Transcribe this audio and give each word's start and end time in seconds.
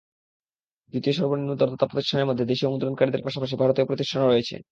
দ্বিতীয় 0.93 1.15
সর্বনিম্ন 1.17 1.51
দরদাতা 1.59 1.85
প্রতিষ্ঠানের 1.87 2.27
মধ্যে 2.29 2.45
দেশীয় 2.45 2.69
মুদ্রণকারীদের 2.71 3.25
পাশাপাশি 3.25 3.55
ভারতীয় 3.61 3.85
প্রতিষ্ঠানও 3.87 4.27
রয়েছে। 4.27 4.55